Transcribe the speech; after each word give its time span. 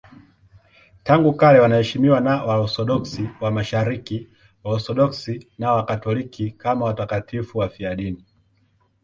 Tangu 1.03 1.33
kale 1.33 1.59
wanaheshimiwa 1.59 2.19
na 2.21 2.43
Waorthodoksi 2.43 3.29
wa 3.41 3.51
Mashariki, 3.51 4.27
Waorthodoksi 4.63 5.47
na 5.57 5.73
Wakatoliki 5.73 6.51
kama 6.51 6.85
watakatifu 6.85 7.57
wafiadini. 7.57 8.25